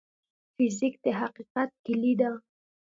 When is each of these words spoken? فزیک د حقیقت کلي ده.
فزیک 0.55 0.93
د 1.03 1.05
حقیقت 1.19 1.69
کلي 1.85 2.13
ده. 2.21 2.31